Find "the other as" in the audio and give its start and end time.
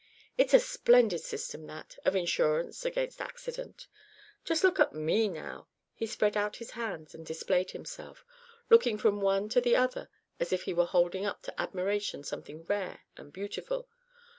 9.61-10.51